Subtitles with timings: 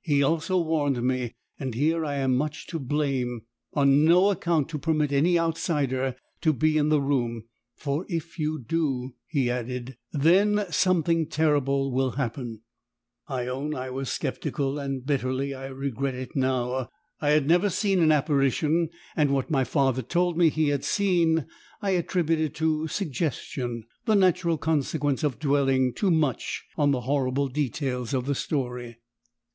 [0.00, 3.42] He also warned me, and here I am much to blame,
[3.74, 7.44] on no account to permit any outsider to be in the room,
[7.76, 12.62] 'for if you do,' he added, 'THEN, something terrible will happen.'
[13.26, 16.88] I own I was sceptical and bitterly I regret it now.
[17.20, 21.44] I had never seen an apparition, and what my father told me he had seen,
[21.82, 28.14] I attributed to Suggestion, the natural consequence of dwelling too much on the horrible details
[28.14, 28.96] of the story.